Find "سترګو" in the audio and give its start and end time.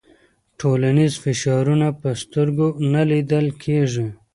2.21-2.67